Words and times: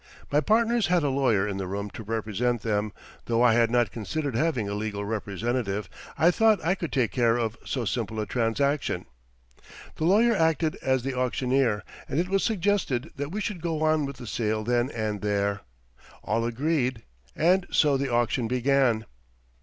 My 0.31 0.41
partners 0.41 0.87
had 0.87 1.03
a 1.03 1.09
lawyer 1.11 1.47
in 1.47 1.57
the 1.57 1.67
room 1.67 1.91
to 1.91 2.01
represent 2.01 2.63
them, 2.63 2.91
though 3.25 3.43
I 3.43 3.53
had 3.53 3.69
not 3.69 3.91
considered 3.91 4.33
having 4.33 4.67
a 4.67 4.73
legal 4.73 5.05
representative; 5.05 5.87
I 6.17 6.31
thought 6.31 6.59
I 6.65 6.73
could 6.73 6.91
take 6.91 7.11
care 7.11 7.37
of 7.37 7.55
so 7.65 7.85
simple 7.85 8.19
a 8.19 8.25
transaction. 8.25 9.05
The 9.97 10.05
lawyer 10.05 10.35
acted 10.35 10.75
as 10.77 11.03
the 11.03 11.13
auctioneer, 11.13 11.83
and 12.09 12.19
it 12.19 12.29
was 12.29 12.43
suggested 12.43 13.11
that 13.17 13.29
we 13.31 13.41
should 13.41 13.61
go 13.61 13.83
on 13.83 14.07
with 14.07 14.17
the 14.17 14.25
sale 14.25 14.63
then 14.63 14.89
and 14.89 15.21
there. 15.21 15.61
All 16.23 16.45
agreed, 16.45 17.03
and 17.35 17.67
so 17.69 17.95
the 17.95 18.11
auction 18.11 18.47
began. 18.47 19.05